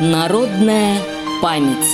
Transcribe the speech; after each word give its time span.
Народная 0.00 1.00
память. 1.42 1.86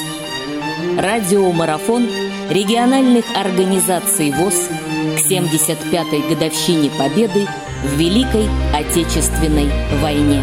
Радиомарафон 0.97 2.07
региональных 2.49 3.25
организаций 3.37 4.31
ВОЗ 4.33 4.69
к 5.17 5.31
75-й 5.31 6.29
годовщине 6.33 6.91
Победы 6.97 7.47
в 7.83 7.99
Великой 7.99 8.49
Отечественной 8.73 9.69
войне. 10.01 10.43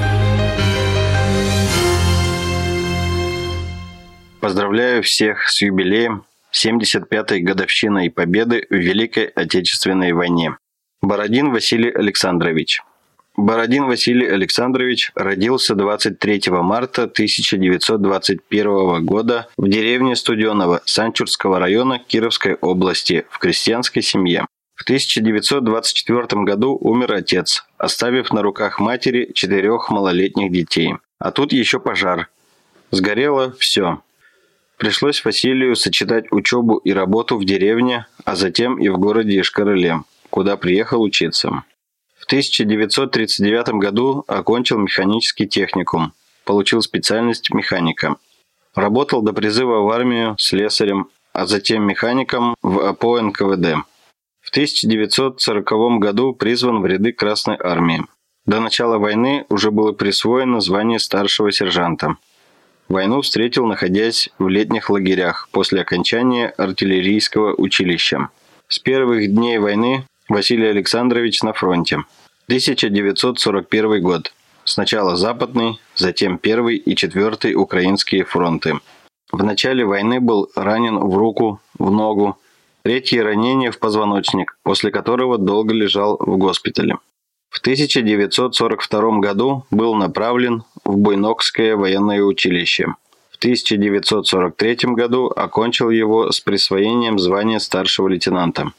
Поздравляю 4.42 5.02
всех 5.02 5.48
с 5.50 5.62
юбилеем 5.62 6.26
75-й 6.54 7.40
годовщиной 7.40 8.12
Победы 8.12 8.68
в 8.70 8.76
Великой 8.76 9.26
Отечественной 9.26 10.14
войне. 10.14 10.58
Бородин 11.02 11.52
Василий 11.52 11.90
Александрович. 11.90 12.82
Бородин 13.38 13.86
Василий 13.86 14.28
Александрович 14.28 15.12
родился 15.14 15.76
23 15.76 16.44
марта 16.52 17.04
1921 17.04 19.06
года 19.06 19.50
в 19.58 19.68
деревне 19.68 20.16
Студенова 20.16 20.82
Санчурского 20.86 21.60
района 21.60 22.00
Кировской 22.00 22.54
области 22.56 23.26
в 23.30 23.40
крестьянской 23.40 24.02
семье. 24.02 24.46
В 24.76 24.84
1924 24.84 26.44
году 26.44 26.78
умер 26.80 27.12
отец, 27.14 27.66
оставив 27.78 28.32
на 28.32 28.42
руках 28.42 28.80
матери 28.80 29.30
четырех 29.34 29.90
малолетних 29.90 30.50
детей. 30.52 30.94
А 31.20 31.32
тут 31.32 31.52
еще 31.52 31.82
пожар. 31.82 32.30
Сгорело 32.92 33.54
все. 33.60 34.02
Пришлось 34.78 35.26
Василию 35.26 35.76
сочетать 35.76 36.32
учебу 36.32 36.78
и 36.78 36.94
работу 36.94 37.38
в 37.38 37.44
деревне, 37.44 38.06
а 38.24 38.38
затем 38.38 38.80
и 38.80 38.88
в 38.88 38.98
городе 38.98 39.42
Ишкарыле, 39.42 40.04
куда 40.30 40.56
приехал 40.56 41.02
учиться. 41.02 41.64
В 42.26 42.28
1939 42.28 43.76
году 43.76 44.24
окончил 44.28 44.80
механический 44.80 45.48
техникум, 45.48 46.14
получил 46.44 46.82
специальность 46.82 47.52
механика. 47.54 48.16
Работал 48.74 49.22
до 49.22 49.32
призыва 49.32 49.82
в 49.82 49.90
армию 49.92 50.36
слесарем, 50.40 51.10
а 51.34 51.46
затем 51.46 51.84
механиком 51.84 52.56
в 52.64 52.80
АПО 52.80 53.22
НКВД. 53.22 53.86
В 54.42 54.50
1940 54.50 56.00
году 56.00 56.34
призван 56.34 56.82
в 56.82 56.88
ряды 56.88 57.12
Красной 57.12 57.58
Армии. 57.60 58.04
До 58.48 58.60
начала 58.60 58.98
войны 58.98 59.46
уже 59.50 59.70
было 59.70 59.92
присвоено 59.92 60.62
звание 60.62 60.98
старшего 60.98 61.52
сержанта. 61.52 62.18
Войну 62.90 63.22
встретил, 63.22 63.68
находясь 63.68 64.30
в 64.40 64.48
летних 64.48 64.90
лагерях 64.90 65.48
после 65.52 65.82
окончания 65.82 66.48
артиллерийского 66.48 67.54
училища. 67.54 68.30
С 68.68 68.80
первых 68.80 69.32
дней 69.32 69.60
войны 69.60 70.08
Василий 70.28 70.68
Александрович 70.68 71.44
на 71.44 71.54
фронте. 71.54 71.98
1941 72.48 74.02
год. 74.02 74.34
Сначала 74.64 75.16
Западный, 75.16 75.80
затем 75.96 76.40
Первый 76.40 76.78
и 76.78 76.96
Четвертый 76.96 77.54
Украинские 77.54 78.24
фронты. 78.24 78.80
В 79.32 79.44
начале 79.44 79.86
войны 79.86 80.20
был 80.20 80.50
ранен 80.56 80.98
в 80.98 81.16
руку, 81.16 81.60
в 81.78 81.92
ногу, 81.92 82.38
третье 82.82 83.24
ранение 83.24 83.70
в 83.70 83.78
позвоночник, 83.78 84.58
после 84.64 84.90
которого 84.90 85.38
долго 85.38 85.76
лежал 85.76 86.18
в 86.20 86.38
госпитале. 86.38 86.98
В 87.52 87.60
1942 87.60 89.20
году 89.20 89.66
был 89.70 89.94
направлен 89.94 90.64
в 90.84 90.98
Буйнокское 90.98 91.76
военное 91.76 92.24
училище. 92.24 92.88
В 93.30 93.38
1943 93.38 94.94
году 94.96 95.28
окончил 95.28 95.92
его 95.92 96.32
с 96.32 96.40
присвоением 96.40 97.20
звания 97.20 97.60
старшего 97.60 98.08
лейтенанта. 98.08 98.72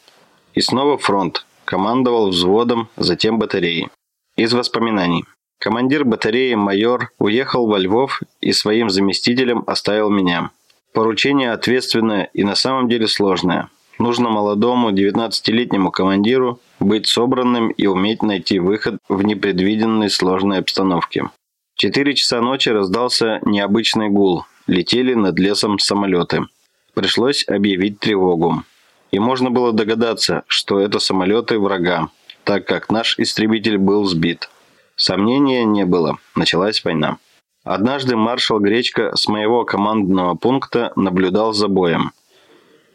И 0.56 0.62
снова 0.62 0.96
фронт. 0.96 1.46
Командовал 1.66 2.30
взводом, 2.30 2.88
затем 2.96 3.38
батареей. 3.38 3.88
Из 4.36 4.52
воспоминаний. 4.52 5.24
Командир 5.58 6.04
батареи 6.04 6.54
майор 6.54 7.10
уехал 7.18 7.66
во 7.66 7.78
Львов 7.78 8.22
и 8.40 8.52
своим 8.52 8.88
заместителем 8.90 9.64
оставил 9.66 10.10
меня. 10.10 10.50
Поручение 10.92 11.52
ответственное 11.52 12.30
и 12.32 12.42
на 12.42 12.54
самом 12.54 12.88
деле 12.88 13.06
сложное. 13.06 13.68
Нужно 13.98 14.30
молодому 14.30 14.90
19-летнему 14.92 15.90
командиру 15.90 16.60
быть 16.80 17.06
собранным 17.06 17.70
и 17.70 17.86
уметь 17.86 18.22
найти 18.22 18.58
выход 18.58 18.98
в 19.08 19.22
непредвиденной 19.22 20.10
сложной 20.10 20.58
обстановке. 20.58 21.30
4 21.76 22.14
часа 22.14 22.40
ночи 22.40 22.70
раздался 22.70 23.40
необычный 23.44 24.08
гул. 24.08 24.44
Летели 24.66 25.14
над 25.14 25.38
лесом 25.38 25.78
самолеты. 25.78 26.44
Пришлось 26.94 27.46
объявить 27.46 28.00
тревогу. 28.00 28.62
И 29.10 29.18
можно 29.18 29.50
было 29.50 29.72
догадаться, 29.72 30.44
что 30.46 30.80
это 30.80 30.98
самолеты 30.98 31.58
врага, 31.58 32.08
так 32.44 32.66
как 32.66 32.90
наш 32.90 33.18
истребитель 33.18 33.78
был 33.78 34.04
сбит. 34.04 34.50
Сомнения 34.96 35.64
не 35.64 35.84
было. 35.84 36.18
Началась 36.34 36.82
война. 36.84 37.18
Однажды 37.64 38.16
маршал 38.16 38.60
Гречка 38.60 39.12
с 39.14 39.28
моего 39.28 39.64
командного 39.64 40.34
пункта 40.34 40.92
наблюдал 40.96 41.52
за 41.52 41.68
боем. 41.68 42.12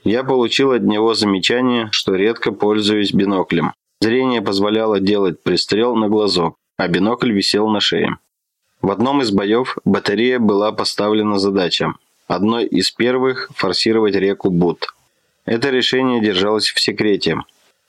Я 0.04 0.24
получил 0.24 0.72
от 0.72 0.82
него 0.82 1.14
замечание, 1.14 1.90
что 1.92 2.16
редко 2.16 2.52
пользуюсь 2.52 3.14
биноклем. 3.14 3.74
Зрение 4.00 4.42
позволяло 4.42 5.00
делать 5.00 5.44
пристрел 5.44 5.96
на 5.96 6.10
глазок, 6.10 6.56
а 6.78 6.88
бинокль 6.88 7.32
висел 7.32 7.70
на 7.70 7.80
шее. 7.80 8.18
В 8.82 8.90
одном 8.90 9.22
из 9.22 9.30
боев 9.30 9.78
батарея 9.86 10.40
была 10.40 10.72
поставлена 10.72 11.38
задача 11.38 11.94
одной 12.28 12.66
из 12.66 12.92
первых 12.92 13.52
форсировать 13.54 14.16
реку 14.16 14.50
Бут. 14.50 14.88
Это 15.46 15.70
решение 15.70 16.22
держалось 16.22 16.72
в 16.72 16.80
секрете. 16.80 17.38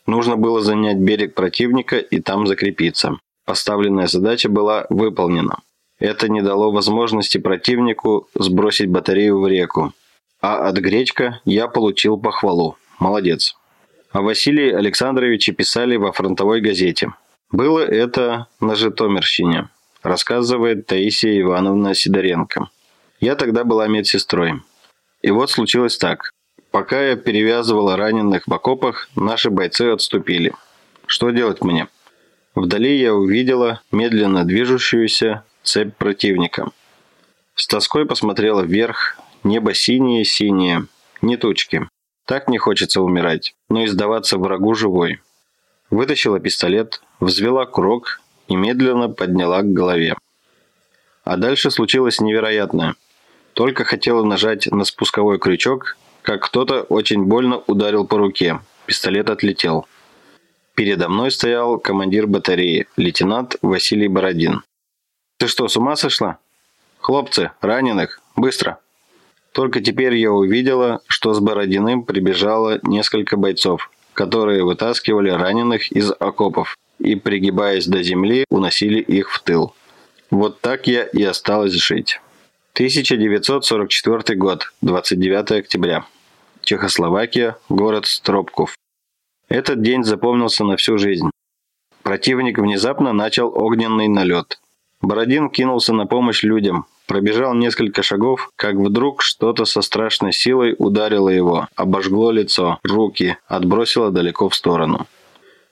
Нужно 0.07 0.37
было 0.37 0.63
занять 0.63 0.99
берег 0.99 1.35
противника 1.35 1.99
и 1.99 2.21
там 2.21 2.47
закрепиться. 2.47 3.19
Поставленная 3.45 4.07
задача 4.07 4.49
была 4.49 4.87
выполнена. 4.89 5.59
Это 5.99 6.29
не 6.29 6.43
дало 6.43 6.73
возможности 6.73 7.39
противнику 7.39 8.29
сбросить 8.35 8.89
батарею 8.89 9.41
в 9.41 9.47
реку. 9.47 9.93
А 10.41 10.69
от 10.69 10.77
Гречка 10.79 11.41
я 11.45 11.69
получил 11.69 12.19
похвалу. 12.19 12.77
Молодец. 12.99 13.55
О 14.11 14.23
Василии 14.23 14.73
Александровиче 14.73 15.53
писали 15.53 15.97
во 15.97 16.13
фронтовой 16.13 16.61
газете. 16.61 17.13
Было 17.51 17.81
это 17.81 18.49
на 18.61 18.75
Житомирщине, 18.75 19.69
рассказывает 20.03 20.87
Таисия 20.87 21.41
Ивановна 21.41 21.95
Сидоренко. 21.95 22.69
Я 23.21 23.37
тогда 23.37 23.63
была 23.63 23.87
медсестрой. 23.87 24.55
И 25.21 25.31
вот 25.31 25.51
случилось 25.51 25.97
так. 25.97 26.33
Пока 26.73 27.01
я 27.01 27.17
перевязывала 27.17 27.97
раненых 27.97 28.47
в 28.47 28.53
окопах, 28.53 29.09
наши 29.15 29.51
бойцы 29.51 29.93
отступили. 29.93 30.55
Что 31.07 31.31
делать 31.31 31.63
мне? 31.63 31.87
Вдали 32.55 32.99
я 32.99 33.15
увидела 33.15 33.83
медленно 33.93 34.45
движущуюся 34.45 35.45
цепь 35.63 35.95
противника. 35.97 36.71
С 37.55 37.67
тоской 37.67 38.07
посмотрела 38.07 38.63
вверх, 38.63 39.19
Небо 39.45 39.75
синее-синее, 39.75 40.87
не 41.21 41.37
тучки. 41.37 41.89
Так 42.27 42.49
не 42.49 42.59
хочется 42.59 43.03
умирать, 43.03 43.55
но 43.69 43.83
и 43.83 43.89
сдаваться 43.89 44.39
врагу 44.39 44.75
живой. 44.75 45.21
Вытащила 45.91 46.39
пистолет, 46.39 47.03
взвела 47.19 47.67
курок 47.67 48.21
и 48.47 48.55
медленно 48.55 49.09
подняла 49.09 49.63
к 49.63 49.73
голове. 49.73 50.15
А 51.25 51.37
дальше 51.37 51.73
случилось 51.73 52.21
невероятное. 52.21 52.95
Только 53.55 53.85
хотела 53.85 54.23
нажать 54.23 54.67
на 54.67 54.85
спусковой 54.85 55.41
крючок, 55.41 55.97
как 56.23 56.45
кто-то 56.47 56.83
очень 56.83 57.25
больно 57.25 57.59
ударил 57.67 58.07
по 58.07 58.19
руке. 58.19 58.61
Пистолет 58.87 59.31
отлетел. 59.31 59.87
Передо 60.75 61.09
мной 61.09 61.31
стоял 61.31 61.79
командир 61.79 62.27
батареи, 62.27 62.87
лейтенант 62.97 63.57
Василий 63.63 64.09
Бородин. 64.09 64.63
«Ты 65.39 65.49
что, 65.49 65.69
с 65.69 65.77
ума 65.77 65.97
сошла?» 65.97 66.39
«Хлопцы, 67.01 67.51
раненых, 67.61 68.21
быстро!» 68.37 68.79
Только 69.53 69.81
теперь 69.83 70.15
я 70.15 70.33
увидела, 70.33 71.03
что 71.07 71.35
с 71.35 71.41
Бородиным 71.41 72.05
прибежало 72.05 72.81
несколько 72.83 73.37
бойцов, 73.37 73.91
которые 74.15 74.65
вытаскивали 74.65 75.29
раненых 75.29 75.93
из 75.93 76.11
окопов 76.19 76.79
и, 76.99 77.17
пригибаясь 77.17 77.87
до 77.87 78.03
земли, 78.03 78.47
уносили 78.49 79.01
их 79.01 79.31
в 79.31 79.43
тыл. 79.43 79.75
Вот 80.31 80.63
так 80.63 80.87
я 80.87 81.05
и 81.05 81.23
осталась 81.23 81.73
жить. 81.73 82.21
1944 82.75 84.39
год, 84.39 84.73
29 84.81 85.53
октября. 85.53 86.07
Чехословакия, 86.63 87.57
город 87.69 88.07
Стропков. 88.07 88.75
Этот 89.49 89.83
день 89.83 90.05
запомнился 90.05 90.65
на 90.65 90.77
всю 90.77 90.97
жизнь. 90.99 91.31
Противник 92.03 92.59
внезапно 92.59 93.13
начал 93.13 93.53
огненный 93.55 94.09
налет. 94.09 94.61
Бородин 95.01 95.51
кинулся 95.51 95.93
на 95.93 96.07
помощь 96.07 96.43
людям, 96.43 96.87
Пробежал 97.07 97.53
несколько 97.53 98.03
шагов, 98.03 98.51
как 98.57 98.77
вдруг 98.77 99.23
что-то 99.23 99.67
со 99.67 99.83
страшной 99.83 100.33
силой 100.33 100.75
ударило 100.79 101.29
его, 101.29 101.69
обожгло 101.77 102.31
лицо, 102.31 102.79
руки, 102.85 103.37
отбросило 103.49 104.11
далеко 104.11 104.49
в 104.49 104.55
сторону. 104.55 105.07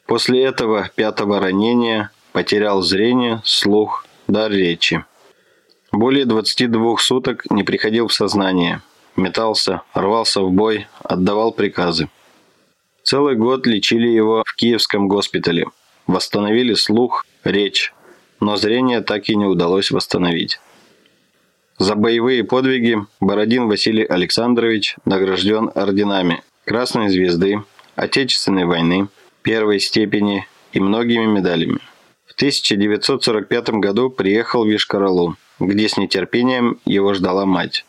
После 0.07 0.43
этого 0.43 0.91
пятого 0.97 1.41
ранения 1.41 2.11
потерял 2.33 2.83
зрение, 2.83 3.41
слух, 3.45 4.05
дар 4.27 4.51
речи. 4.51 5.05
Более 5.93 6.25
22 6.25 6.99
суток 6.99 7.51
не 7.51 7.65
приходил 7.65 8.07
в 8.07 8.13
сознание. 8.13 8.81
Метался, 9.17 9.83
рвался 9.93 10.41
в 10.41 10.53
бой, 10.53 10.87
отдавал 11.03 11.53
приказы. 11.53 12.09
Целый 13.03 13.35
год 13.35 13.67
лечили 13.67 14.09
его 14.09 14.45
в 14.47 14.55
Киевском 14.55 15.09
госпитале. 15.09 15.67
Восстановили 16.07 16.75
слух, 16.75 17.27
речь, 17.43 17.93
но 18.39 18.57
зрение 18.57 19.01
так 19.01 19.29
и 19.29 19.37
не 19.37 19.47
удалось 19.47 19.91
восстановить. 19.91 20.61
За 21.79 21.97
боевые 21.97 22.45
подвиги 22.45 22.99
Бородин 23.21 23.67
Василий 23.67 24.05
Александрович 24.05 24.97
награжден 25.05 25.71
орденами 25.75 26.43
Красной 26.67 27.09
Звезды, 27.09 27.65
Отечественной 27.97 28.65
войны, 28.65 29.09
первой 29.43 29.81
степени 29.81 30.47
и 30.73 30.79
многими 30.79 31.25
медалями. 31.25 31.81
В 32.27 32.35
1945 32.35 33.71
году 33.71 34.11
приехал 34.11 34.65
в 34.65 34.69
Вишкаралу, 34.69 35.37
где 35.61 35.89
с 35.89 35.97
нетерпением 35.97 36.81
его 36.85 37.15
ждала 37.15 37.47
мать. 37.47 37.85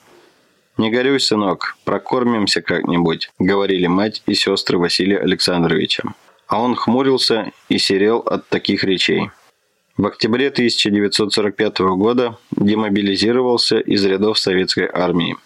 «Не 0.77 0.91
горюй, 0.91 1.19
сынок, 1.19 1.77
прокормимся 1.83 2.62
как-нибудь»,– 2.62 3.31
говорили 3.39 3.88
мать 3.88 4.23
и 4.25 4.33
сестры 4.33 4.77
Василия 4.77 5.19
Александровича. 5.19 6.03
А 6.47 6.62
он 6.62 6.75
хмурился 6.75 7.51
и 7.69 7.77
серел 7.77 8.19
от 8.19 8.47
таких 8.50 8.83
речей. 8.83 9.31
В 9.97 10.06
октябре 10.06 10.47
1945 10.47 11.79
года 11.95 12.38
демобилизировался 12.51 13.79
из 13.79 14.03
рядов 14.06 14.39
советской 14.39 14.89
армии. 14.91 15.38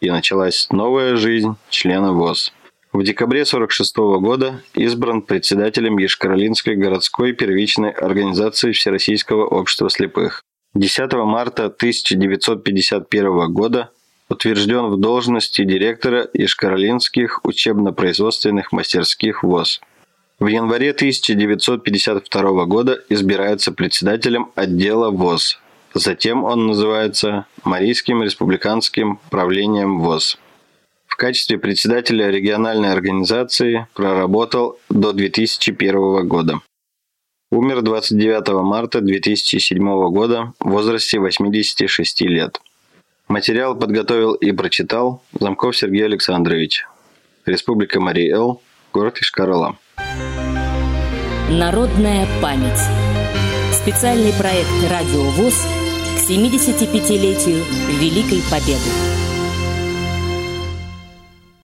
И 0.00 0.10
началась 0.10 0.66
новая 0.70 1.16
жизнь 1.16 1.56
члена 1.68 2.12
ВОЗ. 2.12 2.52
В 2.92 3.04
декабре 3.04 3.42
1946 3.42 3.96
года 4.20 4.62
избран 4.74 5.22
председателем 5.22 5.98
Ешкаролинской 5.98 6.74
городской 6.74 7.32
первичной 7.32 7.90
организации 7.90 8.72
Всероссийского 8.72 9.46
общества 9.46 9.88
слепых. 9.90 10.42
10 10.74 11.12
марта 11.24 11.64
1951 11.66 13.52
года 13.52 13.90
утвержден 14.28 14.86
в 14.86 15.00
должности 15.00 15.64
директора 15.64 16.28
Ишкаролинских 16.32 17.40
учебно-производственных 17.44 18.70
мастерских 18.70 19.42
ВОЗ. 19.42 19.80
В 20.38 20.46
январе 20.46 20.90
1952 20.92 22.64
года 22.66 23.00
избирается 23.08 23.72
председателем 23.72 24.52
отдела 24.54 25.10
ВОЗ. 25.10 25.58
Затем 25.92 26.44
он 26.44 26.68
называется 26.68 27.46
Марийским 27.64 28.22
республиканским 28.22 29.18
правлением 29.28 29.98
ВОЗ. 29.98 30.38
В 31.08 31.16
качестве 31.16 31.58
председателя 31.58 32.30
региональной 32.30 32.92
организации 32.92 33.88
проработал 33.94 34.78
до 34.88 35.12
2001 35.12 36.28
года. 36.28 36.60
Умер 37.52 37.82
29 37.82 38.62
марта 38.62 39.00
2007 39.00 39.78
года 40.12 40.52
в 40.60 40.70
возрасте 40.70 41.18
86 41.18 42.20
лет. 42.20 42.60
Материал 43.26 43.74
подготовил 43.74 44.34
и 44.34 44.52
прочитал 44.52 45.24
Замков 45.32 45.76
Сергей 45.76 46.04
Александрович. 46.04 46.86
Республика 47.46 48.00
Марий-Эл, 48.00 48.62
город 48.92 49.18
Ишкарала. 49.18 49.76
Народная 51.50 52.28
память. 52.40 52.78
Специальный 53.72 54.32
проект 54.38 54.70
«Радио 54.88 55.22
ВОЗ» 55.30 55.66
к 56.18 56.30
75-летию 56.30 57.64
Великой 57.98 58.42
Победы. 58.48 59.19